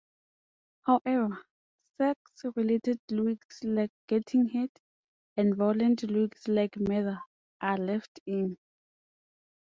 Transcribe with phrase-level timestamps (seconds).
[0.87, 1.45] However,
[1.99, 4.71] sex-related lyrics like "gettin' head"
[5.37, 7.19] and violent lyrics like "murder"
[7.61, 8.57] are left in.